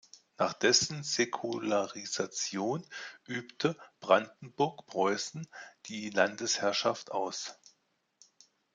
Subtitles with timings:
[0.39, 2.83] Nach dessen Säkularisation
[3.27, 5.47] übte Brandenburg-Preußen
[5.85, 7.55] die Landesherrschaft aus.